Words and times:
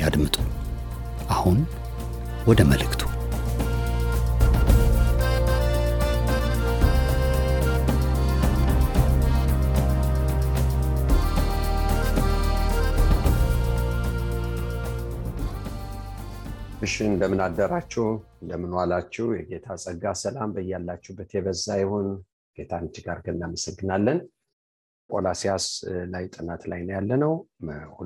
ያድምጡ። 0.00 0.36
አሁን 1.30 1.58
ወደ 2.46 2.60
መልእክቱ። 2.64 3.02
እሺ 16.82 16.94
እንደምን 17.08 17.40
አደራችሁ፣ 17.44 18.04
እንደምን 18.42 18.70
ዋላችሁ። 18.76 19.26
የጌታ 19.36 19.76
ጸጋ 19.82 20.12
ሰላም 20.20 20.52
በያላችሁበት 20.54 21.30
የበዛ 21.36 21.66
ይሁን። 21.80 22.06
ጌታን 22.58 22.86
እጅግ 22.88 23.06
አድርገን 23.12 23.36
እናመሰግናለን። 23.38 24.18
ቆላሲያስ 25.10 25.64
ላይ 26.12 26.24
ጥናት 26.34 26.62
ላይ 26.70 26.80
ነው 26.82 26.94
ያለነው። 26.96 27.32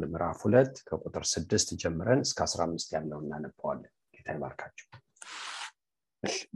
ምዕራፍ 0.05 0.38
ሁለት 0.44 0.74
ከቁጥር 0.88 1.24
ስድስት 1.33 1.69
ጀምረን 1.83 2.20
እስከ 2.27 2.38
አስራ 2.46 2.61
አምስት 2.66 2.91
ያለው 2.96 3.19
እናነበዋለን። 3.24 3.92
ጌታ 4.14 4.28
ይባርካችሁ። 4.36 4.86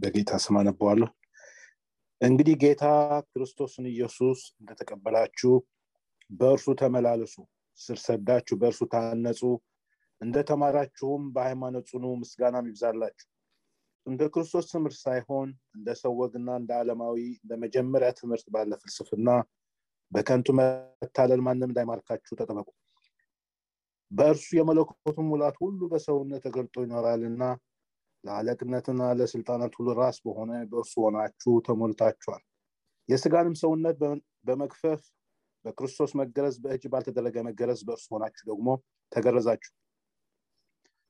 በጌታ 0.02 0.32
ስም 0.44 0.56
አነበዋለሁ። 0.60 1.08
እንግዲህ 2.20 2.54
ጌታ 2.62 2.84
ክርስቶስን 3.30 3.86
ኢየሱስ 3.92 4.40
እንደተቀበላችሁ 4.60 5.52
በእርሱ 6.30 6.68
ተመላለሱ፣ 6.80 7.34
ስር 7.80 7.98
ሰዳችሁ 8.06 8.54
በእርሱ 8.60 8.80
ታነጹ 8.94 9.40
እንደተማራችሁም 10.20 11.24
በሃይማኖት 11.34 11.84
ጽኑ፣ 11.90 12.04
ምስጋናም 12.22 12.68
ይብዛላችሁ። 12.70 13.26
እንደ 14.06 14.22
ክርስቶስ 14.34 14.66
ትምህርት 14.72 14.98
ሳይሆን 15.04 15.48
እንደ 15.76 15.88
ሰው 16.00 16.12
ወግና 16.20 16.48
እንደ 16.60 16.70
ዓለማዊ 16.80 17.16
እንደ 17.42 17.52
መጀመሪያ 17.64 18.08
ትምህርት 18.20 18.46
ባለ 18.54 18.72
ፍልስፍና 18.82 19.28
በከንቱ 20.12 20.48
መታለል 20.58 21.40
ማንም 21.46 21.68
እንዳይማርካችሁ 21.68 22.34
ተጠበቁ። 22.38 22.68
በእርሱ 24.10 24.48
የመለኮቱን 24.56 25.26
ሙላት 25.30 25.56
ሁሉ 25.62 25.80
በሰውነት 25.92 26.42
ተገልጦ 26.46 26.76
ይኖራልና 26.84 27.42
ለአለቅነትና 28.24 29.02
ለስልጣናት 29.18 29.72
ሁሉ 29.78 29.88
ራስ 29.98 30.16
በሆነ 30.24 30.52
በእርሱ 30.70 30.94
ሆናችሁ 31.04 31.52
ተሞልታችኋል። 31.66 32.42
የስጋንም 33.08 33.54
ሰውነት 33.60 33.96
በመክፈፍ 34.46 35.02
በክርስቶስ 35.64 36.10
መገረዝ 36.20 36.56
በእጅ 36.64 36.84
ባልተደረገ 36.92 37.36
መገረዝ 37.48 37.80
በእርሱ 37.86 38.06
ሆናችሁ 38.14 38.44
ደግሞ 38.50 38.68
ተገረዛችሁ። 39.12 39.72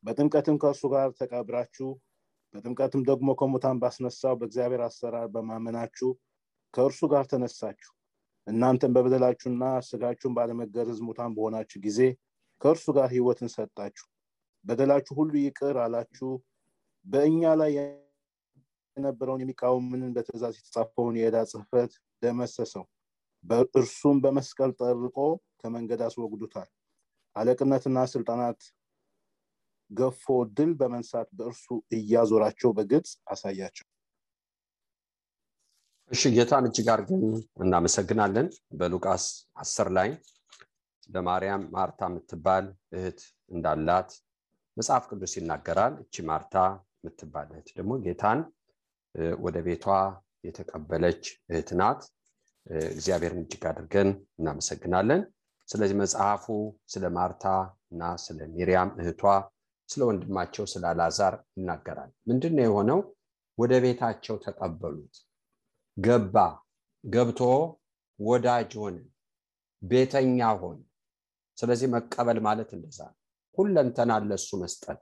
በጥምቀትም 0.04 0.56
ከእርሱ 0.62 0.82
ጋር 0.92 1.08
ተቀብራችሁ 1.18 1.88
በጥምቀትም 2.54 3.02
ደግሞ 3.08 3.28
ከሙታን 3.40 3.80
ባስነሳው 3.82 4.34
በእግዚአብሔር 4.40 4.82
አሰራር 4.86 5.26
በማመናችሁ 5.32 6.10
ከእርሱ 6.74 7.00
ጋር 7.12 7.24
ተነሳችሁ። 7.32 7.90
እናንተም 8.48 8.92
በበደላችሁና 8.94 9.64
ስጋችሁን 9.86 10.34
ባለመገረዝ 10.36 10.98
ሙታን 11.06 11.34
በሆናችሁ 11.36 11.78
ጊዜ 11.86 12.00
ከእርሱ 12.60 12.86
ጋር 12.96 13.06
ሕይወትን 13.12 13.50
ሰጣችሁ። 13.54 14.06
በደላችሁ 14.64 15.14
ሁሉ 15.18 15.32
ይቅር 15.42 15.76
አላችሁ። 15.84 16.30
በእኛ 17.06 17.42
ላይ 17.60 17.72
የነበረውን 18.96 19.42
የሚቃወምንን 19.44 20.14
በትእዛዝ 20.16 20.54
የተጻፈውን 20.58 21.18
የዕዳ 21.20 21.38
ጽሕፈት 21.52 21.92
ደመሰሰው። 22.22 22.84
እርሱም 23.74 24.16
በመስቀል 24.24 24.72
ጠርቆ 24.80 25.18
ከመንገድ 25.60 26.00
አስወግዱታል። 26.06 26.68
አለቅነትና 27.36 27.98
ስልጣናት 28.12 28.60
ገፎ 29.90 30.24
ድል 30.56 30.72
በመንሳት 30.80 31.28
በእርሱ 31.38 31.66
እያዞራቸው 31.96 32.70
በግልጽ 32.78 33.12
አሳያቸው። 33.32 33.86
እሺ 36.10 36.22
ጌታን 36.34 36.66
እጅግ 36.68 36.86
አድርገን 36.92 37.22
እናመሰግናለን። 37.62 38.46
በሉቃስ 38.78 39.24
አስር 39.62 39.88
ላይ 39.96 40.08
ለማርያም 41.08 41.62
ማርታ 41.74 42.00
የምትባል 42.10 42.64
እህት 42.96 43.20
እንዳላት 43.50 44.10
መጽሐፍ 44.76 45.04
ቅዱስ 45.10 45.32
ይናገራል። 45.38 45.94
እቺ 46.04 46.24
ማርታ 46.30 46.54
የምትባል 46.98 47.48
እህት 47.52 47.68
ደግሞ 47.78 47.92
ጌታን 48.04 48.40
ወደ 49.44 49.56
ቤቷ 49.66 49.86
የተቀበለች 50.46 51.22
እህት 51.50 51.70
ናት። 51.80 52.00
እግዚአብሔርን 52.92 53.42
እጅግ 53.44 53.62
አድርገን 53.70 54.08
እናመሰግናለን። 54.38 55.20
ስለዚህ 55.68 55.96
መጽሐፉ 56.02 56.44
ስለ 56.92 57.04
ማርታ 57.16 57.44
እና 57.92 58.02
ስለ 58.24 58.38
ሚሪያም 58.54 58.90
እህቷ 59.00 59.22
ስለ 59.88 60.02
ወንድማቸው 60.08 60.64
ስለ 60.72 60.84
አላዛር 60.90 61.34
ይናገራል። 61.56 62.10
ምንድን 62.28 62.54
ነው 62.56 62.64
የሆነው? 62.66 62.98
ወደ 63.58 63.72
ቤታቸው 63.84 64.36
ተቀበሉት። 64.44 65.14
ገባ። 65.98 66.36
ገብቶ 67.04 67.40
ወዳጅ 68.18 68.70
ሆነ፣ 68.80 68.96
ቤተኛ 69.82 70.38
ሆነ። 70.60 70.78
ስለዚህ 71.58 71.88
መቀበል 71.94 72.38
ማለት 72.46 72.70
እንደዛ 72.76 72.98
ሁለንተና 73.58 74.10
ለሱ 74.24 74.48
መስጠት። 74.62 75.00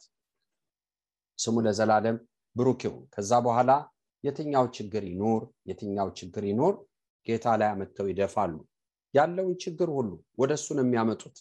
ስሙ 1.38 1.56
ለዘላለም 1.66 2.16
ብሩክ 2.56 2.80
ይሁን። 2.86 3.04
ከዛ 3.14 3.32
በኋላ 3.46 3.70
የትኛው 4.24 4.66
ችግር 4.76 5.02
ይኖር 5.10 5.40
የትኛው 5.68 6.08
ችግር 6.18 6.44
ይኖር 6.50 6.74
ጌታ 7.26 7.46
ላይ 7.60 7.68
አመጥተው 7.72 8.06
ይደፋሉ። 8.10 8.54
ያለውን 9.14 9.54
ችግር 9.64 9.88
ሁሉ 9.96 10.10
ወደ 10.40 10.52
እሱ 10.58 10.66
ነው 10.76 10.84
የሚያመጡት። 10.86 11.36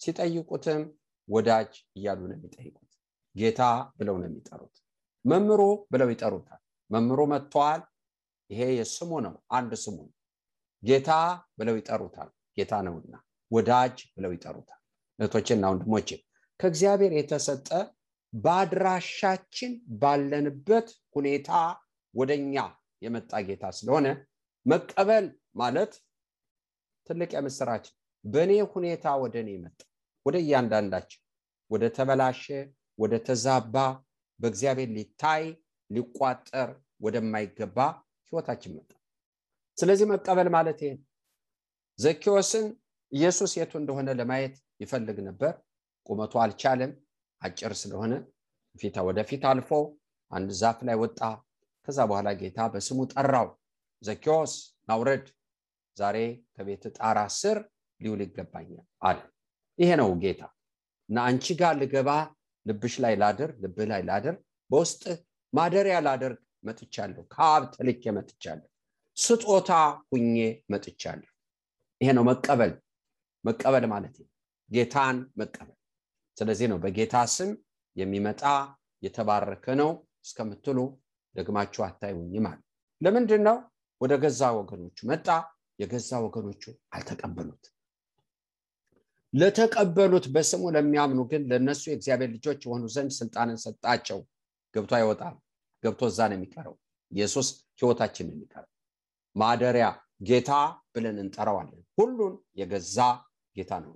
ሲጠይቁትም 0.00 0.82
ወዳጅ 1.28 1.70
እያሉ 1.96 2.20
ነው 2.30 2.36
የሚጠይቁት። 2.38 2.90
ጌታ 3.34 3.60
ብለው 3.98 4.16
ነው 4.20 4.28
የሚጠሩት። 4.28 4.74
መምሮ 5.24 5.60
ብለው 5.92 6.08
ይጠሩታል። 6.12 6.60
መምሮ 6.90 7.20
መጥተዋል። 7.32 7.82
ይሄ 8.50 8.60
የስሙ 8.78 9.10
ነው፣ 9.26 9.34
አንድ 9.50 9.72
ስሙ 9.84 9.98
ጌታ 10.82 11.10
ብለው 11.58 11.76
ይጠሩታል፣ 11.80 12.28
ጌታ 12.56 12.72
ነውና። 12.86 13.14
ወዳጅ 13.50 13.96
ብለው 14.16 14.32
ይጠሩታል። 14.34 14.80
እህቶቼና 15.18 15.64
ወንድሞቼ 15.72 16.08
ከእግዚአብሔር 16.60 17.12
የተሰጠ 17.16 17.68
በአድራሻችን 18.32 19.72
ባለንበት 20.00 20.86
ሁኔታ 21.16 21.50
ወደኛ 22.14 22.56
የመጣ 23.02 23.32
ጌታ 23.48 23.64
ስለሆነ 23.78 24.06
መቀበል 24.66 25.26
ማለት 25.56 25.92
ትልቅ 27.06 27.30
የምስራች 27.36 27.84
በእኔ 28.24 28.52
ሁኔታ 28.74 29.06
ወደ 29.22 29.34
እኔ 29.42 29.50
መጣ 29.64 29.80
ወደ 30.26 30.36
እያንዳንዳችን 30.44 31.20
ወደ 31.70 31.84
ተበላሸ 31.96 32.44
ወደ 32.98 33.14
ተዛባ 33.26 33.76
በእግዚአብሔር 34.40 34.90
ሊታይ 34.96 35.44
ሊቋጠር 35.90 36.70
ወደማይገባ 37.04 37.78
ህይወታችን 38.32 38.72
መጣ። 38.76 38.90
ስለዚህ 39.78 40.06
መቀበል 40.10 40.48
ማለት 40.54 40.78
ይሄ 40.84 40.92
ዘኪዎስን 41.98 42.66
ኢየሱስ 43.12 43.52
የቱ 43.58 43.72
እንደሆነ 43.80 44.08
ለማየት 44.20 44.54
ይፈልግ 44.82 45.18
ነበር። 45.28 45.52
ቁመቱ 46.06 46.32
አልቻለም፣ 46.42 46.92
አጭር 47.42 47.72
ስለሆነ 47.82 48.12
ፊታ 48.76 48.96
ወደፊት 49.08 49.42
አልፎ 49.50 49.70
አንድ 50.30 50.50
ዛፍ 50.60 50.78
ላይ 50.88 50.96
ወጣ። 51.02 51.20
ከዛ 51.88 51.98
በኋላ 52.10 52.28
ጌታ 52.40 52.58
በስሙ 52.72 52.98
ጠራው። 53.12 53.48
ዘኪዎስ 54.02 54.52
ናውረድ፣ 54.88 55.26
ዛሬ 55.96 56.16
ከቤት 56.54 56.84
ጣራ 56.98 57.18
ስር 57.38 57.58
ሊውል 58.00 58.20
ይገባኛል 58.24 58.78
አለ። 59.02 59.18
ይሄ 59.78 59.90
ነው 60.00 60.08
ጌታ 60.22 60.42
እና 61.08 61.16
አንቺ 61.28 61.46
ጋር 61.60 61.74
ልገባ 61.80 62.10
ልብሽ 62.66 62.94
ላይ 63.04 63.14
ላድር 63.22 63.50
ልብህ 63.62 63.86
ላይ 63.92 64.02
ላድር 64.08 64.34
በውስጥ 64.70 65.02
ማደሪያ 65.52 65.96
ላደርግ 66.06 66.38
መጥቻለሁ። 66.64 67.22
ከአብ 67.32 67.62
ተልኬ 67.74 68.04
መጥቻለሁ። 68.16 68.68
ስጦታ 69.16 69.70
ሁኜ 70.10 70.36
መጥቻለሁ። 70.72 71.30
ይሄ 72.00 72.10
ነው 72.16 72.24
መቀበል። 72.30 72.72
መቀበል 73.44 73.84
ማለት 73.92 74.16
ጌታን 74.70 75.16
መቀበል። 75.40 75.78
ስለዚህ 76.36 76.66
ነው 76.72 76.78
በጌታ 76.84 77.16
ስም 77.34 77.50
የሚመጣ 77.96 78.42
የተባረከ 79.02 79.66
ነው 79.80 79.90
እስከምትሉ 80.24 80.78
ደግማችሁ 81.34 81.82
አታዩኝም 81.86 82.46
አለ 82.50 82.60
ለምንድን 83.00 83.42
ነው 83.48 83.56
ወደ 84.00 84.12
ገዛ 84.22 84.42
ወገኖቹ 84.58 84.98
መጣ። 85.10 85.26
የገዛ 85.78 86.10
ወገኖቹ 86.24 86.62
አልተቀበሉት። 86.94 87.64
ለተቀበሉት 89.32 90.26
በስሙ 90.34 90.62
ለሚያምኑ 90.74 91.20
ግን 91.30 91.42
ለእነሱ 91.50 91.82
የእግዚአብሔር 91.88 92.30
ልጆች 92.34 92.60
የሆኑ 92.66 92.82
ዘንድ 92.94 93.12
ስልጣንን 93.16 93.58
ሰጣቸው። 93.64 94.18
ገብቶ 94.74 94.92
አይወጣም 94.98 95.34
ገብቶ 95.84 96.02
እዛ 96.10 96.20
ነው 96.30 96.36
የሚቀረው። 96.38 96.74
ኢየሱስ 97.12 97.48
ህይወታችን 97.80 98.26
የሚቀረው። 98.32 98.70
ማደሪያ 99.36 99.86
ጌታ 100.22 100.50
ብለን 100.94 101.16
እንጠራዋለን። 101.18 101.82
ሁሉን 101.98 102.34
የገዛ 102.56 102.98
ጌታ 103.56 103.72
ነው። 103.84 103.92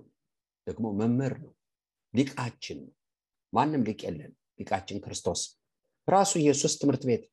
ደግሞ 0.67 0.85
መምህር 0.99 1.35
ነው። 1.43 1.53
ሊቃችን 2.13 2.77
ነው። 2.83 2.93
ማንም 3.53 3.83
ሊቅ 3.87 3.99
የለን 4.05 4.31
ሊቃችን 4.59 4.97
ክርስቶስ 5.03 5.41
ራሱ 6.07 6.31
ኢየሱስ 6.41 6.73
ትምህርት 6.81 7.03
ቤት 7.09 7.23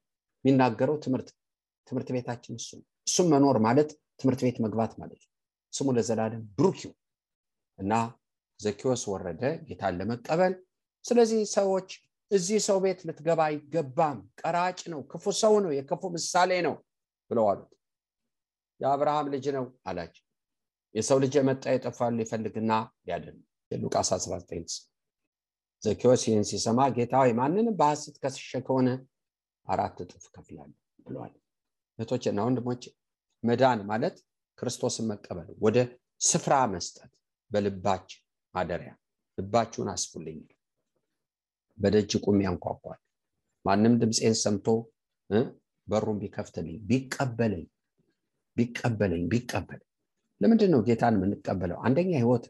የሚናገረው 0.45 0.97
ትምህርት 1.05 1.29
ትምህርት 1.89 2.09
ቤታችን 2.15 2.55
እሱ 2.61 2.71
እሱም 3.07 3.27
መኖር 3.33 3.57
ማለት 3.59 3.91
ትምህርት 4.21 4.41
ቤት 4.47 4.57
መግባት 4.65 4.93
ማለት 4.99 5.21
ነው። 5.25 5.33
ስሙ 5.73 5.93
ለዘላለም 5.97 6.43
ብሩክ 6.59 6.79
እና 7.79 7.93
ዘኪዎስ 8.61 9.03
ወረደ 9.13 9.43
ጌታን 9.69 9.97
ለመቀበል። 9.99 10.55
ስለዚህ 11.05 11.41
ሰዎች 11.53 11.89
እዚህ 12.31 12.59
ሰው 12.67 12.79
ቤት 12.85 13.01
ልትገባ 13.09 13.41
አይገባም። 13.49 14.19
ቀራጭ 14.41 14.81
ነው 14.93 15.01
ክፉ 15.11 15.25
ሰው 15.41 15.55
ነው 15.65 15.73
የክፉ 15.77 16.03
ምሳሌ 16.15 16.51
ነው 16.67 16.75
ብለው 17.31 17.45
አሉት። 17.51 17.73
የአብርሃም 18.81 19.29
ልጅ 19.35 19.47
ነው 19.57 19.67
አላቸው። 19.89 20.25
የሰው 20.95 21.19
ልጅ 21.23 21.35
የመጣ 21.39 21.65
የጠፋል 21.75 22.13
ሊፈልግና 22.19 22.73
ሊያድን 23.07 23.39
ሉቃስ 23.71 24.11
19 24.17 24.77
ዘኪዎስ 25.83 26.23
ይህን 26.27 26.45
ሲሰማ 26.51 26.81
ጌታ 26.97 27.15
ወይ 27.23 27.33
ማንንም 27.39 27.75
በሐሰት 27.81 28.17
ከስሸ 28.23 28.61
ከሆነ 28.67 28.89
አራት 29.69 29.97
እጥፍ 30.05 30.25
ከፍላለሁ 30.35 30.77
ብለዋል። 31.07 31.35
እህቶችና 31.99 32.39
ወንድሞች 32.47 32.83
መዳን 33.45 33.81
ማለት 33.91 34.17
ክርስቶስን 34.59 35.07
መቀበል 35.11 35.49
ወደ 35.65 35.79
ስፍራ 36.21 36.55
መስጠት 36.73 37.13
በልባችን 37.51 38.23
ማደሪያ። 38.55 38.93
ልባችሁን 39.39 39.89
አስፉልኝ 39.95 40.39
በደጅ 41.79 42.13
ቁም 42.25 42.39
ያንኳኳል። 42.45 43.01
ማንም 43.65 43.95
ድምፄን 44.01 44.35
ሰምቶ 44.43 44.67
በሩን 45.89 46.19
ቢከፍትልኝ 46.23 46.77
ቢቀበለኝ 46.89 47.65
ቢቀበለኝ 48.57 49.25
ቢቀበል። 49.33 49.81
ለምንድን 50.41 50.71
ነው 50.75 50.81
ጌታን 50.87 51.15
የምንቀበለው? 51.19 51.79
አንደኛ 51.87 52.11
ህይወት። 52.17 52.45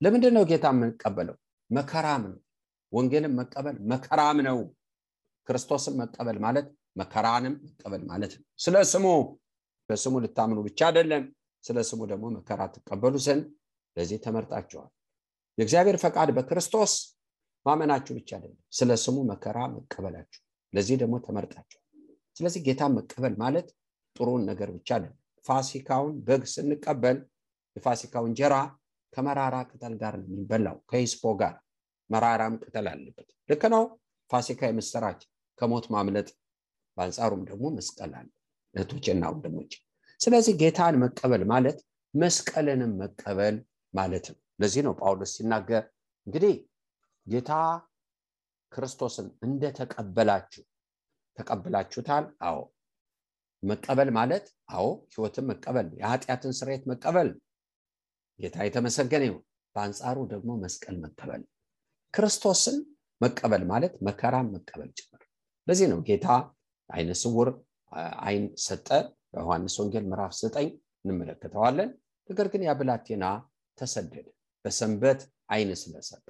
ለምንድን 0.00 0.34
ነው 0.36 0.44
ጌታ 0.50 0.66
የምንቀበለው? 0.74 1.36
መከራም 1.70 2.22
ነው። 2.26 2.38
ወንጌልን 2.92 3.32
መቀበል 3.40 3.76
መከራም 3.92 4.38
ነው። 4.48 4.58
ክርስቶስን 5.48 5.94
መቀበል 6.00 6.38
ማለት 6.44 6.66
መከራንም 6.96 7.54
መቀበል 7.66 8.02
ማለት 8.10 8.32
ነው። 8.38 8.44
ስለ 8.58 8.76
ስሙ 8.92 9.06
በስሙ 9.88 10.14
ልታምኑ 10.24 10.58
ብቻ 10.66 10.80
አይደለም። 10.88 11.22
ስለ 11.64 11.78
ስሙ 11.88 12.00
ደግሞ 12.10 12.24
መከራ 12.36 12.60
ትቀበሉ 12.74 13.14
ዘንድ 13.26 13.44
ለዚህ 13.96 14.18
ተመርጣችኋል። 14.24 14.90
የእግዚአብሔር 15.58 15.96
ፈቃድ 16.02 16.28
በክርስቶስ 16.36 16.92
ማመናችሁ 17.68 18.12
ብቻ 18.18 18.30
አይደለም 18.36 18.58
ስለ 18.78 18.90
ስሙ 19.02 19.16
መከራ 19.30 19.58
መቀበላችሁ። 19.74 20.40
ለዚህ 20.72 20.96
ደግሞ 21.02 21.14
ተመርጣችኋል 21.24 21.84
ስለዚህ 22.36 22.60
ጌታን 22.66 22.92
መቀበል 22.96 23.34
ማለት 23.42 23.68
ጥሩን 24.16 24.42
ነገር 24.50 24.68
ብቻ 24.76 24.88
አይደለም። 24.96 25.16
ፋሲካውን 25.44 26.14
በግ 26.26 26.42
ስንቀበል 26.52 27.18
የፋሲካው 27.76 28.24
እንጀራ 28.28 28.54
ከመራራ 29.12 29.56
ቅጠል 29.70 29.94
ጋር 30.00 30.14
ነው 30.20 30.26
የሚበላው 30.28 30.76
ከሂስፖ 30.90 31.32
ጋር። 31.40 31.54
መራራም 32.10 32.54
ቅጠል 32.62 32.86
አለበት። 32.92 33.28
ልክ 33.48 33.62
ነው። 33.74 33.84
ፋሲካ 34.30 34.60
የምስራች 34.68 35.20
ከሞት 35.58 35.86
ማምለጥ 35.94 36.28
በአንጻሩም 36.96 37.42
ደግሞ 37.48 37.64
መስቀል 37.76 38.12
አለ። 38.18 38.28
እህቶችና 38.74 39.24
ወንድሞች 39.32 39.72
ስለዚህ 40.20 40.54
ጌታን 40.62 40.94
መቀበል 41.02 41.42
ማለት 41.52 41.78
መስቀልንም 42.14 42.92
መቀበል 43.02 43.56
ማለት 43.94 44.26
ነው። 44.32 44.38
ለዚህ 44.60 44.82
ነው 44.86 44.94
ጳውሎስ 45.00 45.32
ሲናገር 45.36 45.82
እንግዲህ 46.26 46.54
ጌታ 47.28 47.52
ክርስቶስን 48.72 49.26
እንደተቀበላችሁ 49.42 50.62
ተቀብላችሁታል? 51.38 52.24
አዎ። 52.42 52.58
መቀበል 53.62 54.08
ማለት 54.16 54.44
አዎ 54.74 54.84
ህይወትን 55.12 55.46
መቀበል 55.50 55.86
የኃጢአትን 56.00 56.52
ስርየት 56.58 56.82
መቀበል 56.90 57.28
ጌታ 58.40 58.56
የተመሰገነ 58.66 59.22
ይሁን። 59.28 59.42
በአንጻሩ 59.76 60.16
ደግሞ 60.32 60.50
መስቀል 60.64 60.96
መቀበል 61.04 61.42
ክርስቶስን 62.14 62.76
መቀበል 63.20 63.62
ማለት 63.72 63.94
መከራን 64.08 64.48
መቀበል 64.54 64.90
ጭምር። 64.98 65.22
ለዚህ 65.66 65.86
ነው 65.92 66.00
ጌታ 66.08 66.26
አይነ 66.90 67.10
ስውር 67.22 67.48
አይን 68.24 68.44
ሰጠ። 68.66 68.88
በዮሐንስ 69.32 69.74
ወንጌል 69.80 70.04
ምዕራፍ 70.10 70.32
9 70.38 70.70
እንመለከተዋለን። 71.04 71.90
ነገር 72.30 72.46
ግን 72.52 72.62
ያብላቴና 72.68 73.24
ተሰደደ። 73.78 74.26
በሰንበት 74.64 75.20
አይን 75.50 75.70
ስለሰጠ 75.82 76.24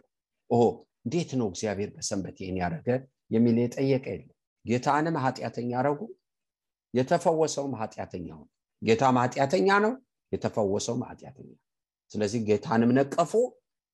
እንዴት 1.08 1.30
ነው 1.40 1.46
እግዚአብሔር 1.50 1.90
በሰንበት 1.92 2.36
ይህን 2.42 2.56
ያደረገ 2.60 2.88
የሚል 3.30 3.58
የጠየቀ 3.60 4.06
የለም። 4.12 4.34
ጌታንም 4.64 5.14
ኃጢአተኛ 5.22 5.70
ያረጉ 5.76 6.00
የተፈወሰውም 6.94 7.74
ኃጢአተኛ 7.80 8.26
ሆነ። 8.34 8.48
ጌታም 8.82 9.16
ኃጢአተኛ 9.22 9.68
ነው 9.84 9.92
የተፈወሰውም 10.32 11.02
ኃጢአተኛ 11.08 11.48
ስለዚህ 12.10 12.40
ጌታንም 12.48 12.92
ነቀፉ። 12.98 13.32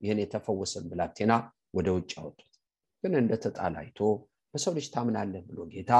ይህን 0.01 0.21
የተፈወሰን 0.23 0.85
ብላቴና 0.91 1.33
ወደ 1.75 1.89
ውጭ 1.97 2.11
አወጡት። 2.21 2.51
ግን 3.05 3.15
እንደተጣለ 3.21 3.75
አይቶ 3.83 4.01
በሰው 4.55 4.75
ልጅ 4.77 4.89
ታምናለህ 4.95 5.45
ብሎ 5.49 5.61
ጌታ 5.73 5.93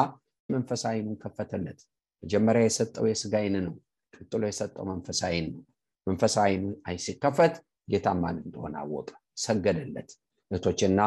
መንፈሳዊ 0.49 0.93
አይኑን 0.95 1.17
ከፈተለት። 1.23 1.81
መጀመሪያ 2.23 2.65
የሰጠው 2.67 3.07
የስጋ 3.11 3.35
አይን 3.43 3.57
ነው 3.67 3.77
ቀጥሎ 4.13 4.43
የሰጠው 4.51 4.87
መንፈሳዊ 4.93 5.33
አይን 5.33 5.49
ነው። 5.55 5.63
መንፈሳዊ 6.07 6.45
አይኑ 6.51 6.67
አይ 6.89 6.99
ሲከፈት 7.07 7.55
ጌታ 7.89 8.09
ማን 8.21 8.37
እንደሆነ 8.45 8.77
አወቀ 8.83 9.09
ሰገደለት 9.45 10.11
እህቶችና 10.51 11.01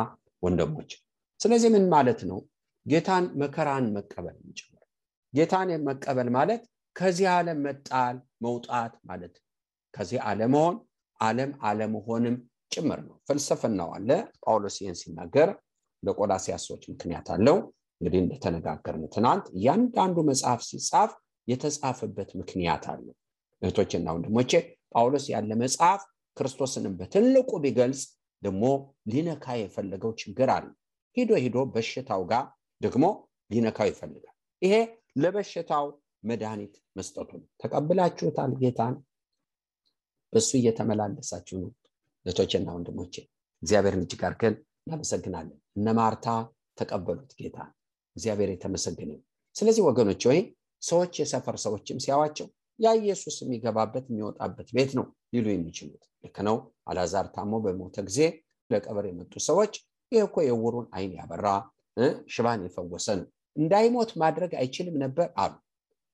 ወንድሞች። 0.43 0.91
ስለዚህ 1.39 1.69
ምን 1.75 1.85
ማለት 1.89 2.19
ነው? 2.29 2.39
ጌታን 2.85 3.25
መከራን 3.41 3.85
መቀበል 3.95 4.35
ጭምር። 4.59 4.83
ጌታን 5.33 5.69
መቀበል 5.87 6.29
ማለት 6.37 6.61
ከዚህ 6.95 7.27
ዓለም 7.33 7.59
መጣል 7.65 8.15
መውጣት 8.41 8.93
ማለት 9.05 9.33
ከዚህ 9.93 10.19
አለመሆን 10.29 10.75
ዓለም 11.19 11.51
አለመሆንም 11.61 12.35
ጭምር 12.71 12.99
ነው። 13.07 13.15
ፍልስፍናው 13.27 13.89
አለ። 13.95 14.09
ጳውሎስ 14.43 14.75
ይህን 14.81 14.97
ሲናገር 15.01 15.49
ለቆላሲያስ 16.03 16.63
ሰዎች 16.67 16.83
ምክንያት 16.91 17.27
አለው። 17.35 17.57
እንግዲህ 18.01 18.19
እንደተነጋገርን 18.23 19.05
ትናንት 19.13 19.45
እያንዳንዱ 19.55 20.17
መጽሐፍ 20.29 20.59
ሲጻፍ 20.67 21.11
የተጻፈበት 21.47 22.29
ምክንያት 22.41 22.83
አለው። 22.91 23.15
እህቶችና 23.61 24.07
ወንድሞቼ 24.15 24.51
ጳውሎስ 24.93 25.25
ያለ 25.33 25.51
መጽሐፍ 25.61 26.01
ክርስቶስንም 26.37 26.93
በትልቁ 26.99 27.49
ቢገልጽ 27.63 28.01
ደግሞ 28.41 28.63
ሊነካ 29.09 29.55
የፈለገው 29.59 30.11
ችግር 30.21 30.49
አለ። 30.55 30.65
ሂዶ 31.17 31.31
ሂዶ 31.43 31.57
በሽታው 31.73 32.21
ጋር 32.31 32.43
ደግሞ 32.81 33.05
ሊነካው 33.49 33.87
ይፈልጋል። 33.91 34.33
ይሄ 34.61 34.73
ለበሽታው 35.17 35.85
መድኃኒት 36.23 36.73
መስጠቱ 36.95 37.29
ነው። 37.39 37.47
ተቀብላችሁታል 37.61 38.51
ጌታን? 38.61 38.95
በእሱ 40.33 40.51
እየተመላለሳችሁ 40.59 41.57
ነው። 41.63 41.71
እህቶችና 42.25 42.67
ወንድሞቼ 42.75 43.13
እግዚአብሔርን 43.61 44.03
እጅግ 44.05 44.21
አድርገን 44.27 44.55
እናመሰግናለን። 44.87 45.57
እነ 45.77 45.87
ማርታ 45.97 46.27
ተቀበሉት 46.77 47.31
ጌታ። 47.39 47.57
እግዚአብሔር 48.15 48.49
የተመሰገነ 48.51 49.11
ስለዚህ 49.55 49.83
ወገኖች 49.87 50.21
ወይ 50.29 50.39
ሰዎች 50.81 51.13
የሰፈር 51.21 51.55
ሰዎችም 51.63 51.97
ሲያዋቸው 52.03 52.47
ያ 52.79 52.89
ኢየሱስ 52.99 53.35
የሚገባበት 53.43 54.05
የሚወጣበት 54.09 54.67
ቤት 54.75 54.91
ነው 54.97 55.05
ሊሉ 55.33 55.47
የሚችሉት። 55.51 56.03
ልክ 56.23 56.37
ነው። 56.47 56.57
አላዛር 56.89 57.25
ታሞ 57.35 57.53
በሞተ 57.63 57.97
ጊዜ 58.07 58.19
ለቀበር 58.69 59.05
የመጡ 59.09 59.33
ሰዎች 59.47 59.73
ይህ 60.11 60.21
እኮ 60.27 60.37
የውሩን 60.45 60.87
አይን 60.95 61.13
ያበራ 61.19 61.47
ሽባን 62.33 62.63
የፈወሰ 62.65 63.07
ነው 63.19 63.27
እንዳይሞት 63.55 64.11
ማድረግ 64.21 64.51
አይችልም 64.59 64.95
ነበር 65.03 65.27
አሉ። 65.43 65.53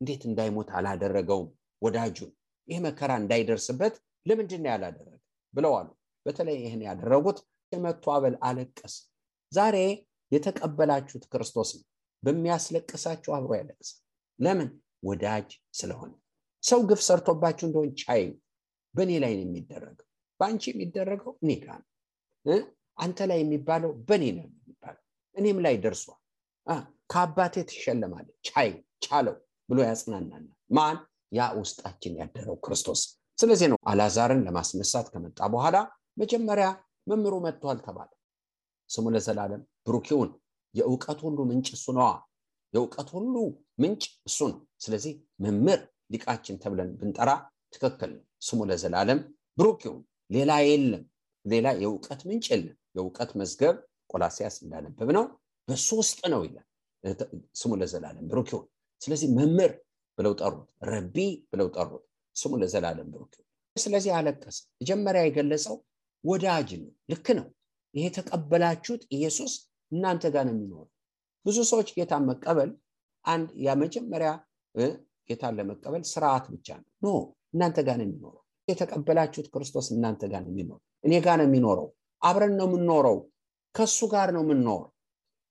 እንዴት 0.01 0.21
እንዳይሞት 0.29 0.69
አላደረገውም? 0.77 1.49
ወዳጁን 1.81 2.31
ይህ 2.67 2.79
መከራ 2.85 3.11
እንዳይደርስበት 3.21 3.95
ለምንድን 4.25 4.67
ያላደረገ? 4.69 5.15
ብለው 5.53 5.73
አሉ። 5.79 5.89
በተለይ 6.25 6.57
ይህን 6.61 6.81
ያደረጉት 6.87 7.39
የመቱ 7.71 8.03
አበል 8.15 8.35
አለቀስ 8.47 8.95
ዛሬ 9.51 9.77
የተቀበላችሁት 10.31 11.25
ክርስቶስ 11.33 11.69
ነው። 11.77 11.85
በሚያስለቅሳችሁ 12.23 13.31
አብሮ 13.37 13.51
ያለቅሳል። 13.59 13.99
ለምን? 14.39 14.69
ወዳጅ 15.03 15.49
ስለሆነ። 15.73 16.11
ሰው 16.63 16.79
ግፍ 16.89 17.01
ሰርቶባችሁ 17.07 17.65
እንደሆን 17.67 17.89
ቻይ 18.01 18.21
በእኔ 18.95 19.11
ላይ 19.23 19.33
ነው 19.37 19.45
የሚደረገው። 19.45 20.07
በአንቺ 20.39 20.63
የሚደረገው 20.71 21.33
እኔ 21.43 21.51
ጋር 21.63 21.79
ነው። 22.45 22.59
አንተ 22.97 23.19
ላይ 23.29 23.39
የሚባለው 23.43 23.91
በእኔ 24.07 24.23
ነው 24.37 24.45
የሚባለው። 24.49 25.03
እኔም 25.35 25.59
ላይ 25.65 25.75
ደርሷል። 25.83 26.19
ከአባቴ 27.11 27.55
ትሸለማለ 27.69 28.27
ቻይ 28.47 28.69
ቻለው 29.05 29.35
ብሎ 29.69 29.79
ያጽናናናል 29.87 30.45
ማን? 30.71 30.97
ያ 31.31 31.43
ውስጣችን 31.57 32.13
ያደረው 32.21 32.55
ክርስቶስ። 32.65 33.01
ስለዚህ 33.37 33.67
ነው 33.71 33.77
አላዛርን 33.91 34.41
ለማስነሳት 34.47 35.07
ከመጣ 35.13 35.39
በኋላ 35.53 35.77
መጀመሪያ 36.21 36.67
መምሩ 37.09 37.33
መጥቷል 37.45 37.77
ተባለ። 37.85 38.09
ስሙ 38.89 39.05
ለዘላለም 39.15 39.61
ብሩክ 39.85 40.07
ይሁን። 40.11 40.29
የእውቀት 40.75 41.19
ሁሉ 41.25 41.39
ምንጭ 41.49 41.67
እሱ 41.77 41.85
ነዋ። 41.97 42.09
የእውቀት 42.73 43.09
ሁሉ 43.15 43.33
ምንጭ 43.81 44.03
እሱ 44.29 44.39
ነው። 44.51 44.59
ስለዚህ 44.79 45.13
መምህር 45.43 45.81
ሊቃችን 46.13 46.55
ተብለን 46.63 46.89
ብንጠራ 46.99 47.29
ትክክል 47.73 48.11
ነው 48.15 48.23
ስሙ 48.43 48.59
ለዘላለም 48.69 49.19
ብሩክ 49.57 49.79
ይሁን። 49.87 50.01
ሌላ 50.29 50.51
የለም። 50.67 51.03
ሌላ 51.45 51.67
የእውቀት 51.81 52.21
ምንጭ 52.27 52.45
የለም። 52.53 52.77
የእውቀት 52.95 53.31
መዝገብ 53.39 53.75
ቆላሲያስ 54.09 54.55
እንዳነበብ 54.63 55.09
ነው። 55.17 55.25
በሱ 55.67 55.89
ነው 56.33 56.41
ይላል። 56.47 56.67
ስሙ 57.55 57.71
ለዘላለም 57.79 58.25
ብሩክ 58.31 58.49
ይሁን። 58.53 58.67
ስለዚህ 59.01 59.27
መምህር 59.37 59.71
ብለው 60.17 60.33
ጠሩት 60.39 60.59
ረቢ 60.89 61.17
ብለው 61.51 61.67
ጠሩት 61.75 62.03
ስሙ 62.35 62.51
ለዘላለም 62.61 63.07
ብሩክ 63.13 63.31
ይሁን። 63.35 63.47
ስለዚህ 63.75 64.11
አለቀሰ። 64.17 64.57
መጀመሪያ 64.81 65.21
የገለጸው 65.25 65.75
ወዳጅ 66.23 66.69
ነው። 66.81 66.91
ልክ 67.11 67.27
ነው። 67.39 67.47
ይሄ 67.93 68.03
የተቀበላችሁት 68.07 69.01
ኢየሱስ 69.15 69.53
እናንተ 69.91 70.23
ጋር 70.35 70.43
ነው 70.47 70.53
የሚኖረው። 70.55 70.89
ብዙ 71.45 71.57
ሰዎች 71.71 71.89
ጌታን 71.97 72.23
መቀበል 72.29 72.69
አንድ 73.25 73.47
የመጀመሪያ 73.65 74.29
ጌታን 75.29 75.53
ለመቀበል 75.57 76.03
ስርዓት 76.11 76.45
ብቻ 76.53 76.67
ነው። 76.77 76.87
ኖ 77.03 77.09
እናንተ 77.53 77.77
ጋር 77.87 77.95
ነው 77.99 78.05
የሚኖረው። 78.07 78.39
የተቀበላችሁት 78.67 79.47
ክርስቶስ 79.53 79.87
እናንተ 79.93 80.23
ጋር 80.31 80.41
ነው 80.45 80.51
የሚኖረው። 80.53 80.83
እኔ 81.03 81.13
ጋር 81.25 81.37
ነው 81.39 81.47
የሚኖረው። 81.47 81.87
አብረን 82.21 82.53
ነው 82.59 82.67
የምንኖረው። 82.69 83.17
ከሱ 83.75 83.99
ጋር 84.13 84.29
ነው 84.35 84.43
የምንኖረው። 84.45 84.89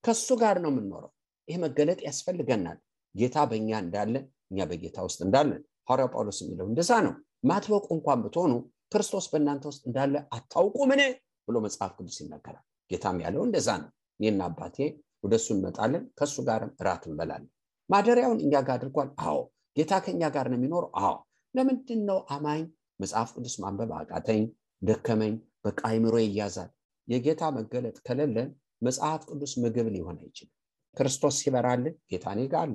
ከሱ 0.04 0.28
ጋር 0.42 0.56
ነው 0.64 0.70
የምንኖረው። 0.72 1.10
ይህ 1.48 1.58
መገለጥ 1.64 1.98
ያስፈልገናል። 2.06 2.78
ጌታ 3.14 3.36
በእኛ 3.50 3.70
እንዳለ 3.84 4.14
እኛ 4.50 4.64
በጌታ 4.70 4.98
ውስጥ 5.06 5.20
እንዳለን። 5.26 5.60
ሐዋርያው 5.88 6.10
ጳውሎስ 6.14 6.38
የሚለው 6.42 6.66
እንደዛ 6.70 6.90
ነው። 7.06 7.14
ማትበቁ 7.50 7.86
እንኳን 7.96 8.20
ብትሆኑ 8.24 8.52
ክርስቶስ 8.92 9.26
በእናንተ 9.32 9.64
ውስጥ 9.70 9.82
እንዳለ 9.88 10.14
አታውቁምን? 10.36 11.00
ብሎ 11.48 11.56
መጽሐፍ 11.64 11.92
ቅዱስ 11.98 12.16
ይናገራል። 12.22 12.64
ጌታም 12.90 13.18
ያለው 13.24 13.42
እንደዛ 13.46 13.68
ነው። 13.82 13.90
እኔና 14.20 14.42
አባቴ 14.48 14.76
ወደ 15.24 15.34
እሱ 15.40 15.48
እንመጣለን። 15.54 16.02
ከእሱ 16.18 16.36
ጋርም 16.48 16.70
እራት 16.80 17.02
እንበላለን። 17.08 17.50
ማደሪያውን 17.90 18.38
እኛ 18.44 18.54
ጋር 18.66 18.74
አድርጓል። 18.76 19.08
አዎ። 19.24 19.38
ጌታ 19.76 19.92
ከኛ 20.04 20.22
ጋር 20.34 20.46
ነው 20.52 20.58
የሚኖረው። 20.58 20.90
አዎ 21.00 21.14
ለምንድን 21.54 22.00
ነው 22.08 22.18
አማኝ? 22.34 22.62
መጽሐፍ 23.00 23.28
ቅዱስ 23.36 23.54
ማንበብ 23.62 23.90
አቃተኝ 23.98 24.42
ደከመኝ 24.82 25.34
በቃ 25.64 25.80
አይምሮ 25.90 26.14
ይያዛል። 26.24 26.70
የጌታ 27.08 27.42
መገለጥ 27.56 27.96
ከሌለን 28.06 28.48
መጽሐፍ 28.82 29.20
ቅዱስ 29.30 29.52
ምግብ 29.62 29.86
ሊሆን 29.94 30.16
አይችልም። 30.22 30.54
ክርስቶስ 30.96 31.34
ሲበራልን 31.40 31.94
ጌታ 32.10 32.26
እኔ 32.34 32.40
ጋር 32.52 32.68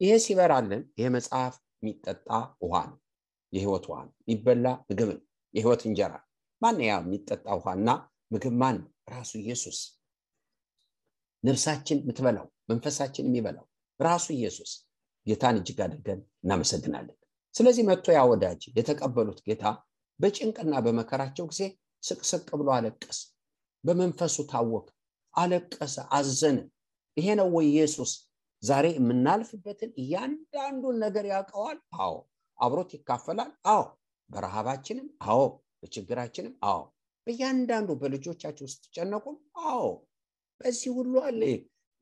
ይሄ 0.00 0.12
ሲበራልን 0.24 0.82
ይሄ 0.98 1.06
መጽሐፍ 1.16 1.54
የሚጠጣ 1.80 2.28
ውሃ 2.62 2.76
ነው። 2.90 2.98
የህይወት 3.52 3.84
ውሃ 3.90 3.98
ነው። 4.06 4.14
የሚበላ 4.22 4.66
ምግብ 4.88 5.08
ነው። 5.10 5.22
የህይወት 5.54 5.82
እንጀራ 5.88 6.14
ማን 6.62 6.76
ያ 6.82 6.94
የሚጠጣ 7.00 7.46
ውሃና 7.58 7.88
ምግብ 8.32 8.54
ማን 8.62 8.76
ራሱ 9.12 9.30
ኢየሱስ። 9.42 9.78
ነፍሳችን 11.44 11.98
የምትበላው 12.02 12.46
መንፈሳችን 12.70 13.26
የሚበላው 13.28 13.66
ራሱ 14.00 14.26
ኢየሱስ። 14.36 14.72
ጌታን 15.26 15.58
እጅግ 15.60 15.80
አድርገን 15.84 16.20
እናመሰግናለን 16.44 17.16
ስለዚህ 17.54 17.84
መጥቶ 17.88 18.06
ያ 18.16 18.22
ወዳጅ 18.30 18.60
የተቀበሉት 18.78 19.40
ጌታ 19.46 19.64
በጭንቅና 20.20 20.74
በመከራቸው 20.84 21.46
ጊዜ 21.50 21.62
ስቅስቅ 22.02 22.48
ብሎ 22.60 22.68
አለቀሰ። 22.76 23.18
በመንፈሱ 23.84 24.36
ታወቀ 24.50 24.86
አለቀሰ 25.34 25.96
አዘነ። 26.16 26.58
ይሄ 27.16 27.28
ነው 27.40 27.48
ወይ 27.54 27.66
ኢየሱስ 27.72 28.12
ዛሬ 28.62 28.86
የምናልፍበትን 28.96 29.90
እያንዳንዱን 30.02 30.96
ነገር 31.04 31.24
ያውቀዋል? 31.30 31.78
አዎ። 32.00 32.14
አብሮት 32.58 32.90
ይካፈላል? 32.96 33.50
አዎ። 33.72 33.82
በረሃባችንም? 34.30 35.06
አዎ። 35.26 35.42
በችግራችንም? 35.80 36.54
አዎ። 36.68 36.82
በእያንዳንዱ 37.26 37.90
በልጆቻችሁ 38.00 38.66
ስትጨነቁም? 38.72 39.36
አዎ። 39.68 39.84
በዚህ 40.60 40.90
ሁሉ 40.98 41.14
አለ። 41.28 41.42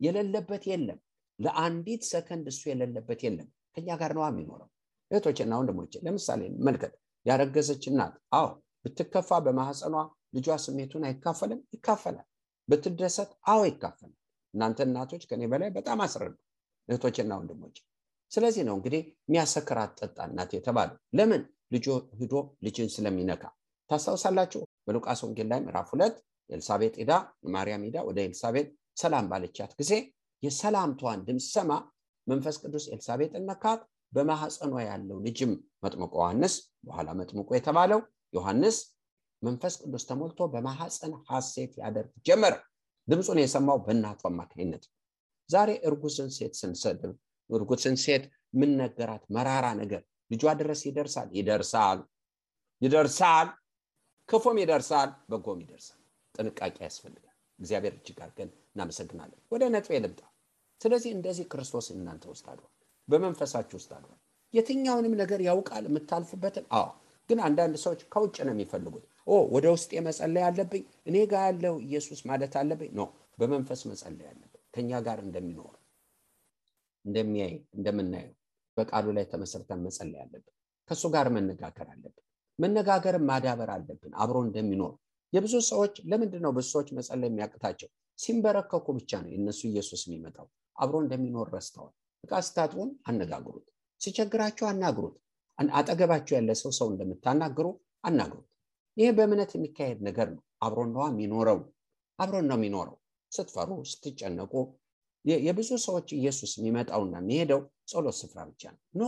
የሌለበት 0.00 0.64
የለም። 0.71 0.99
ለአንዲት 1.38 2.02
ሰከንድ 2.11 2.47
እሱ 2.52 2.62
የሌለበት 2.71 3.21
የለም። 3.26 3.49
ከኛ 3.75 3.88
ጋር 4.00 4.12
ነዋ 4.16 4.26
የሚኖረው 4.30 4.69
እህቶችና 5.11 5.52
ወንድሞች 5.61 5.93
ለምሳሌ 6.05 6.40
መልከት 6.67 6.93
ያረገዘች 7.26 7.85
እናት 7.90 8.14
አዎ 8.37 8.47
ብትከፋ 8.85 9.31
በማህፀኗ 9.47 9.95
ልጇ 10.35 10.49
ስሜቱን 10.64 11.02
አይካፈልም? 11.09 11.61
ይካፈላል። 11.75 12.26
ብትደሰት 12.69 13.31
አዎ 13.52 13.61
ይካፈላል። 13.71 14.17
እናንተ 14.55 14.79
እናቶች 14.87 15.23
ከኔ 15.31 15.43
በላይ 15.52 15.71
በጣም 15.76 15.99
አስረዱ 16.05 16.35
እህቶችና 16.88 17.33
ወንድሞች 17.40 17.76
ስለዚህ 18.33 18.62
ነው 18.69 18.75
እንግዲህ 18.79 19.00
የሚያሰክር 19.29 19.79
አጠጣ 19.83 20.19
እናት 20.29 20.50
የተባለው። 20.57 20.97
ለምን? 21.19 21.43
ልጆ 21.75 21.87
ሂዶ 22.21 22.35
ልጅን 22.64 22.88
ስለሚነካ። 22.95 23.43
ታስታውሳላችሁ? 23.90 24.61
በሉቃስ 24.87 25.21
ወንጌል 25.25 25.49
ላይ 25.52 25.61
ምዕራፍ 25.64 25.88
ሁለት 25.95 26.17
ኤልሳቤጥ 26.50 26.95
ሄዳ 27.00 27.12
የማርያም 27.45 27.85
ሄዳ 27.87 27.99
ወደ 28.09 28.19
ኤልሳቤጥ 28.26 28.67
ሰላም 28.97 29.26
ባለቻት 29.31 29.73
ጊዜ 29.81 29.93
የሰላምቷን 30.43 31.21
ድምፅ 31.29 31.47
ሰማ። 31.55 31.71
መንፈስ 32.26 32.57
ቅዱስ 32.62 32.85
ኤልሳቤጥን 32.95 33.45
ነካት 33.50 33.81
በማህፀኗ 34.12 34.73
ያለው 34.87 35.19
ልጅም 35.26 35.52
መጥምቆ 35.85 36.12
ዮሐንስ 36.21 36.55
በኋላ 36.87 37.09
መጥምቆ 37.21 37.49
የተባለው 37.57 38.00
ዮሐንስ 38.35 38.79
መንፈስ 39.43 39.75
ቅዱስ 39.83 40.05
ተሞልቶ 40.09 40.40
በማህፀን 40.52 41.12
ሐሴት 41.29 41.73
ያደርግ 41.83 42.11
ጀመረ 42.29 42.55
ድምፁን 43.09 43.38
የሰማው 43.43 43.79
በእናቱ 43.85 44.23
አማካኝነት 44.31 44.85
ዛሬ 45.50 45.71
እርጉዝን 45.88 46.31
ሴት 46.37 46.55
ስንሰድብ 46.61 47.12
እርጉዝን 47.50 47.97
ሴት 48.02 48.25
ምንነገራት 48.55 49.23
መራራ 49.37 49.67
ነገር 49.81 50.02
ልጇ 50.31 50.45
ድረስ 50.61 50.81
ይደርሳል? 50.88 51.29
ይደርሳል። 51.38 51.99
ይደርሳል። 52.83 53.49
ክፉም 54.29 54.57
ይደርሳል 54.62 55.11
በጎም 55.31 55.59
ይደርሳል። 55.64 56.00
ጥንቃቄ 56.35 56.76
ያስፈልጋል። 56.87 57.26
እግዚአብሔር 57.59 57.95
እጅግ 57.99 58.19
አድርገን 58.25 58.50
እናመሰግናለን። 58.71 59.40
ወደ 59.52 59.62
ነጥቤ 59.75 59.93
ልምጣ። 60.05 60.21
ስለዚህ 60.81 61.11
እንደዚህ 61.17 61.47
ክርስቶስ 61.52 61.87
እናንተ 61.95 62.25
ውስጥ 62.33 62.47
አድሯል 62.52 62.75
በመንፈሳችሁ 63.11 63.76
ውስጥ 63.79 63.90
አድሯል 63.97 64.19
የትኛውንም 64.55 65.14
ነገር 65.21 65.40
ያውቃል 65.47 65.85
የምታልፉበትን 65.88 66.64
አዎ። 66.76 66.88
ግን 67.31 67.40
አንዳንድ 67.47 67.75
ሰዎች 67.83 68.00
ከውጭ 68.12 68.37
ነው 68.47 68.55
የሚፈልጉት። 68.55 69.05
ኦ 69.26 69.35
ወደ 69.55 69.67
ውስጥ 69.75 69.90
መጸለይ 70.07 70.45
አለብኝ? 70.47 70.83
እኔ 71.09 71.17
ጋር 71.33 71.43
ያለው 71.49 71.75
ኢየሱስ 71.87 72.21
ማለት 72.31 72.55
አለብኝ? 72.61 72.90
ኖ 72.93 73.02
በመንፈስ 73.38 73.81
መጸለይ 73.90 74.26
አለብን 74.33 74.47
ከኛ 74.75 74.90
ጋር 75.07 75.19
እንደሚኖር 75.26 75.75
እንደሚያይ 77.05 77.55
እንደምናየው 77.76 78.35
በቃሉ 78.76 79.07
ላይ 79.17 79.25
ተመሰርተን 79.33 79.81
መጸለይ 79.87 80.21
አለብን። 80.25 80.52
ከእሱ 80.90 81.05
ጋር 81.14 81.26
መነጋገር 81.37 81.87
አለብን። 81.93 82.25
መነጋገርን 82.59 83.25
ማዳበር 83.31 83.71
አለብን 83.75 84.12
አብሮ 84.23 84.37
እንደሚኖር። 84.47 84.93
የብዙ 85.33 85.55
ሰዎች 85.69 85.95
ለምንድን 86.11 86.43
ነው 86.45 86.52
ብዙ 86.57 86.67
ሰዎች 86.75 86.88
መጸለይ 86.97 87.29
የሚያቅታቸው? 87.31 87.88
ሲንበረከኩ 88.19 88.87
ብቻ 88.99 89.11
ነው 89.23 89.31
የእነሱ 89.35 89.61
ኢየሱስ 89.71 90.00
የሚመጣው። 90.07 90.47
አብሮ 90.76 90.97
እንደሚኖር 91.05 91.47
ረስተዋል 91.55 91.95
እቃ 92.25 92.33
ስታጥቡን 92.47 92.91
አነጋግሩት። 93.09 93.67
ሲቸግራቸው 94.00 94.67
አናግሩት። 94.69 95.17
አጠገባቸው 95.75 96.35
ያለ 96.37 96.50
ሰው 96.61 96.71
ሰው 96.79 96.87
እንደምታናግሩ 96.93 97.67
አናግሩት። 98.05 98.47
ይሄ 98.97 99.09
በእምነት 99.17 99.50
የሚካሄድ 99.57 99.99
ነገር 100.09 100.29
ነው። 100.35 100.43
አብሮን 100.65 100.91
ነዋ 100.95 101.05
የሚኖረው። 101.12 101.59
አብሮን 102.19 102.47
ነው 102.50 102.57
የሚኖረው። 102.59 102.97
ስትፈሩ 103.33 103.71
ስትጨነቁ 103.91 104.53
የብዙ 105.45 105.71
ሰዎች 105.85 106.09
ኢየሱስ 106.19 106.53
የሚመጣውና 106.59 107.15
የሚሄደው 107.23 107.61
ጸሎት 107.91 108.17
ስፍራ 108.21 108.39
ብቻ 108.50 108.62
ነው። 108.75 108.81
ኖ 108.95 109.05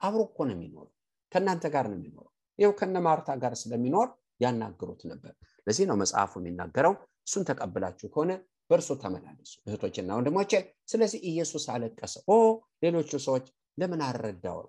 አብሮ 0.00 0.20
እኮ 0.28 0.38
ነው 0.48 0.54
የሚኖረው። 0.56 0.92
ከእናንተ 1.32 1.64
ጋር 1.74 1.86
ነው 1.90 1.96
የሚኖረው። 1.98 2.30
ይው 2.58 2.72
ከነ 2.78 2.96
ማርታ 3.06 3.30
ጋር 3.42 3.52
ስለሚኖር 3.62 4.08
ያናግሩት 4.40 5.02
ነበር። 5.10 5.32
ለዚህ 5.66 5.84
ነው 5.90 5.96
መጽሐፉ 6.02 6.32
የሚናገረው። 6.40 6.94
እሱን 7.26 7.44
ተቀብላችሁ 7.48 8.08
ከሆነ 8.14 8.32
በእርሱ 8.72 8.90
ተመላለሱ 9.02 9.52
እህቶችና 9.66 10.10
ወንድሞቼ። 10.18 10.52
ስለዚህ 10.88 11.20
ኢየሱስ 11.30 11.64
አለቀሰ። 11.72 12.14
ኦ 12.28 12.36
ሌሎቹ 12.84 13.10
ሰዎች 13.26 13.46
ለምን 13.78 14.00
አልረዳው? 14.06 14.60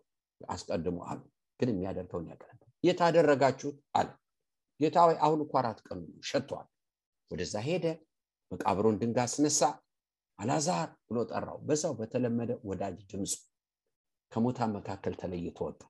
አስቀድሞ 0.41 0.98
አሉ። 1.10 1.22
ግን 1.60 1.69
የሚያደርገውን 1.72 2.27
ያቀረብ 2.31 2.60
የት 2.83 3.00
አደረጋችሁት? 3.07 3.77
አለ። 4.00 4.10
ጌታ 4.79 4.98
ወይ 5.07 5.17
አሁን 5.25 5.39
እኮ 5.43 5.53
አራት 5.62 5.79
ቀኑ 5.88 6.00
ሸቷል። 6.29 6.67
ወደዛ 7.31 7.55
ሄደ 7.67 7.86
መቃብሩን 8.51 8.98
ድንጋ 9.01 9.17
አስነሳ 9.27 9.60
አላዛር 10.39 10.89
ብሎ 11.07 11.17
ጠራው። 11.31 11.57
በዛው 11.67 11.93
በተለመደ 12.00 12.51
ወዳጅ 12.69 12.98
ድምፁ 13.12 13.33
ከሙታን 14.31 14.72
መካከል 14.77 15.13
ተለይቶ 15.22 15.57
ወጡ 15.67 15.81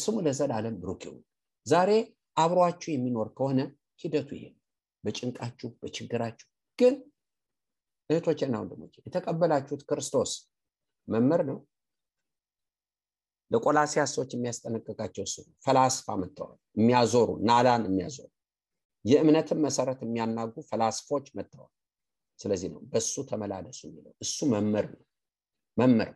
ስሙ 0.00 0.16
ለዘላለም 0.26 0.74
ብሩክ 0.82 1.02
ይሁን። 1.06 1.20
ዛሬ 1.66 1.90
አብሯችሁ 2.36 2.90
የሚኖር 2.92 3.28
ከሆነ 3.36 3.60
ሂደቱ 4.02 4.30
ይሄ 4.36 4.44
በጭንቃችሁ 5.04 5.68
በችግራችሁ 5.80 6.46
ግን 6.78 6.94
እህቶችና 8.10 8.54
ወንድሞች 8.62 8.94
የተቀበላችሁት 9.00 9.82
ክርስቶስ 9.88 10.32
መምህር 11.08 11.42
ነው። 11.50 11.58
ለቆላሲያስ 13.50 14.12
ሰዎች 14.16 14.30
የሚያስጠነቅቃቸው 14.34 15.24
እሱ 15.26 15.34
ፈላስፋ 15.64 16.16
መጥተዋል 16.20 16.58
የሚያዞሩ 16.76 17.30
ናዳን 17.48 17.82
የሚያዞሩ 17.88 18.28
የእምነትን 19.04 19.58
መሰረት 19.64 19.98
የሚያናጉ 20.04 20.54
ፈላስፎች 20.68 21.26
መጥተዋል 21.38 21.72
ስለዚህ 22.38 22.68
ነው 22.72 22.80
በሱ 22.92 23.14
ተመላለሱ 23.28 23.80
የሚለው። 23.88 24.12
እሱ 24.24 24.38
መምህር 24.52 24.86
ነው። 24.94 25.02
መምህር 25.76 26.10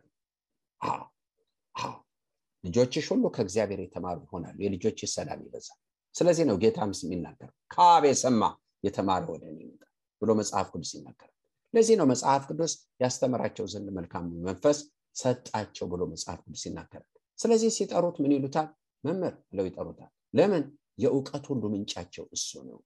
ልጆችሽ 2.63 3.05
ሁሉ 3.11 3.25
ከእግዚአብሔር 3.35 3.81
የተማሩ 3.83 4.17
ይሆናሉ። 4.25 4.57
የልጆችሽ 4.63 5.11
ሰላም 5.13 5.41
ይበዛል። 5.45 5.77
ስለዚህ 6.15 6.43
ነው 6.49 6.55
ጌታ 6.63 6.79
ምስ 6.89 6.99
የሚናገር 7.05 7.49
ከአብ 7.73 8.03
የሰማ 8.09 8.41
የተማረ 8.83 9.23
ወደ 9.33 9.43
እኔ 9.51 9.59
ይመጣል 9.63 9.91
ብሎ 10.21 10.29
መጽሐፍ 10.39 10.67
ቅዱስ 10.73 10.91
ይናገራል። 10.95 11.35
ለዚህ 11.73 11.95
ነው 11.99 12.05
መጽሐፍ 12.11 12.43
ቅዱስ 12.49 12.73
ያስተምራቸው 13.01 13.65
ዘንድ 13.67 13.89
መልካም 13.97 14.25
መንፈስ 14.45 14.77
ሰጣቸው 15.15 15.85
ብሎ 15.91 16.01
መጽሐፍ 16.11 16.39
ቅዱስ 16.45 16.63
ይናገራል። 16.67 17.07
ስለዚህ 17.39 17.69
ሲጠሩት 17.77 18.17
ምን 18.23 18.31
ይሉታል? 18.35 18.67
መምህር 19.03 19.35
ብለው 19.51 19.65
ይጠሩታል። 19.69 20.09
ለምን? 20.33 20.63
የእውቀት 20.99 21.43
ሁሉ 21.49 21.63
ምንጫቸው 21.73 22.25
እሱ 22.35 22.49
ነው። 22.69 22.79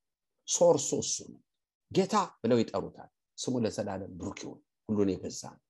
ሶርሱ 0.48 0.90
እሱ 1.04 1.18
ነው። 1.32 1.42
ጌታ 1.92 2.14
ብለው 2.42 2.58
ይጠሩታል። 2.62 3.10
ስሙ 3.38 3.54
ለዘላለም 3.64 4.12
ብሩክ 4.20 4.40
ይሁን። 4.44 4.60
ሁሉን 4.90 5.10
የገዛ 5.14 5.42
ነው። 5.56 5.64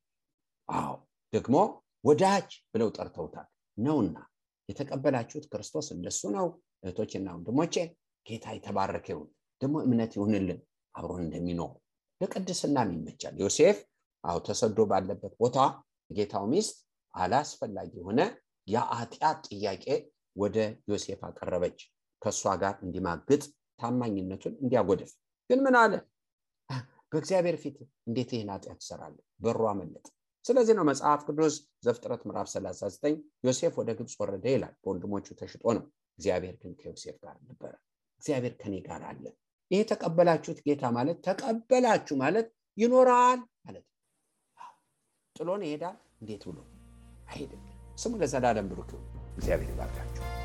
አዎ 0.69 0.93
ደግሞ 1.33 1.55
ወዳጅ 2.03 2.49
ብለው 2.73 2.89
ጠርተውታል። 2.97 3.47
ነውና 3.77 4.17
የተቀበላችሁት 4.69 5.45
ክርስቶስ 5.51 5.87
እንደሱ 5.95 6.21
ነው። 6.35 6.47
እህቶችና 6.83 7.27
ወንድሞቼ 7.35 7.75
ጌታ 8.25 8.45
የተባረከ 8.55 9.07
ይሁን። 9.13 9.29
ደግሞ 9.61 9.75
እምነት 9.85 10.11
ይሁንልን 10.17 10.59
አብሮን 10.95 11.21
እንደሚኖር 11.25 11.71
ለቅድስናም 12.23 12.89
ይመቻል። 12.95 13.35
ዮሴፍ 13.43 13.77
አዎ 14.23 14.37
ተሰዶ 14.47 14.79
ባለበት 14.91 15.33
ቦታ 15.41 15.57
ጌታው 16.09 16.45
ሚስት 16.51 16.75
አላስፈላጊ 17.13 17.91
የሆነ 17.99 18.19
የኃጢአት 18.67 19.39
ጥያቄ 19.49 19.85
ወደ 20.35 20.57
ዮሴፍ 20.89 21.21
አቀረበች። 21.27 21.79
ከእሷ 22.21 22.43
ጋር 22.61 22.73
እንዲማግጥ 22.85 23.41
ታማኝነቱን 23.79 24.53
እንዲያጎድፍ 24.61 25.11
ግን 25.49 25.59
ምን 25.65 25.75
አለ? 25.79 25.93
በእግዚአብሔር 27.11 27.57
ፊት 27.63 27.75
እንዴት 28.07 28.29
ይህን 28.33 28.49
ኃጢአት 28.53 28.79
ትሰራለህ? 28.81 29.23
በሩ 29.43 29.59
አመለጠ። 29.71 30.05
ስለዚህ 30.45 30.73
ነው 30.77 30.85
መጽሐፍ 30.89 31.21
ቅዱስ 31.27 31.55
ዘፍጥረት 31.85 32.21
ምዕራፍ 32.27 32.47
39 32.51 33.17
ዮሴፍ 33.45 33.73
ወደ 33.81 33.89
ግብፅ 33.99 34.15
ወረደ 34.21 34.45
ይላል። 34.53 34.73
በወንድሞቹ 34.81 35.27
ተሽጦ 35.39 35.63
ነው። 35.77 35.85
እግዚአብሔር 36.19 36.55
ግን 36.61 36.73
ከዮሴፍ 36.79 37.17
ጋር 37.23 37.35
ነበረ። 37.43 37.73
እግዚአብሔር 38.21 38.53
ከኔ 38.59 38.75
ጋር 38.87 39.01
አለ። 39.09 39.25
ይሄ 39.73 39.79
የተቀበላችሁት 39.79 40.59
ጌታ 40.65 40.83
ማለት 40.95 41.17
ተቀበላችሁ 41.27 42.15
ማለት 42.21 42.47
ይኖራል 42.77 43.39
ማለት 43.65 43.85
ጥሎን 45.35 45.63
ይሄዳል 45.67 45.97
እንዴት 46.21 46.43
ብሎ 46.49 46.59
አይሄድም። 47.27 47.63
ስሙ 47.97 48.21
ለዘላለም 48.21 48.69
ብሩክ 48.71 48.91
እግዚአብሔር 49.37 49.71
ይባርካችሁ። 49.73 50.42